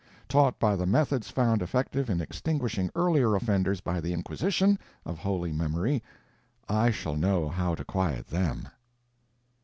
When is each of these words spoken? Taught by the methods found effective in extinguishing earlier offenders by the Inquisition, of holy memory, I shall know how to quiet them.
Taught 0.27 0.57
by 0.57 0.75
the 0.75 0.87
methods 0.87 1.29
found 1.29 1.61
effective 1.61 2.09
in 2.09 2.21
extinguishing 2.21 2.89
earlier 2.95 3.35
offenders 3.35 3.81
by 3.81 4.01
the 4.01 4.13
Inquisition, 4.13 4.79
of 5.05 5.19
holy 5.19 5.51
memory, 5.53 6.01
I 6.67 6.89
shall 6.89 7.15
know 7.15 7.47
how 7.47 7.75
to 7.75 7.85
quiet 7.85 8.25
them. 8.29 8.67